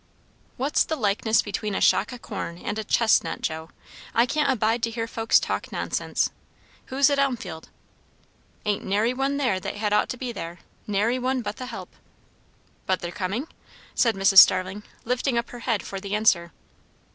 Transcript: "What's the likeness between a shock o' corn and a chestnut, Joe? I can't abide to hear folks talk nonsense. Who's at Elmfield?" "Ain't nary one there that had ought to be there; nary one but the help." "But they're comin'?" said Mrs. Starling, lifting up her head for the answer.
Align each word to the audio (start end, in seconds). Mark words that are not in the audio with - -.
"What's 0.57 0.83
the 0.83 0.95
likeness 0.95 1.43
between 1.43 1.75
a 1.75 1.79
shock 1.79 2.11
o' 2.11 2.17
corn 2.17 2.57
and 2.57 2.79
a 2.79 2.83
chestnut, 2.83 3.41
Joe? 3.41 3.69
I 4.15 4.25
can't 4.25 4.49
abide 4.51 4.81
to 4.81 4.89
hear 4.89 5.05
folks 5.05 5.39
talk 5.39 5.71
nonsense. 5.71 6.31
Who's 6.87 7.11
at 7.11 7.19
Elmfield?" 7.19 7.69
"Ain't 8.65 8.83
nary 8.83 9.13
one 9.13 9.37
there 9.37 9.59
that 9.59 9.75
had 9.75 9.93
ought 9.93 10.09
to 10.09 10.17
be 10.17 10.31
there; 10.31 10.57
nary 10.87 11.19
one 11.19 11.43
but 11.43 11.57
the 11.57 11.67
help." 11.67 11.93
"But 12.87 13.01
they're 13.01 13.11
comin'?" 13.11 13.45
said 13.93 14.15
Mrs. 14.15 14.39
Starling, 14.39 14.81
lifting 15.05 15.37
up 15.37 15.51
her 15.51 15.59
head 15.59 15.83
for 15.83 15.99
the 15.99 16.15
answer. 16.15 16.51